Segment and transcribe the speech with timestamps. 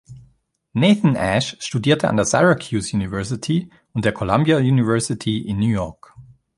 [0.73, 6.15] Nathan Ash studierte an der Syracuse University und der Columbia University in New York.